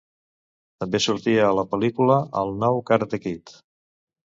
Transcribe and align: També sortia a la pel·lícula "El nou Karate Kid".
També 0.83 1.01
sortia 1.07 1.45
a 1.49 1.53
la 1.61 1.67
pel·lícula 1.75 2.19
"El 2.45 2.59
nou 2.67 2.85
Karate 2.93 3.25
Kid". 3.27 3.59